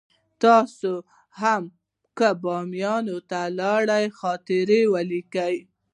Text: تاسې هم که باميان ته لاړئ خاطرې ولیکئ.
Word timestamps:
تاسې 0.41 0.91
هم 1.41 1.63
که 2.17 2.29
باميان 2.43 3.05
ته 3.29 3.41
لاړئ 3.59 4.05
خاطرې 4.19 4.81
ولیکئ. 4.93 5.55